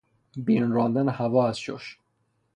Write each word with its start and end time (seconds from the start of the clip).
بیرون 0.45 0.71
راندن 0.71 1.09
هوا 1.09 1.47
از 1.49 1.59
شش 1.59 1.97